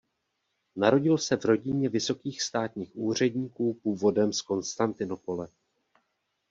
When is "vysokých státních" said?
1.89-2.91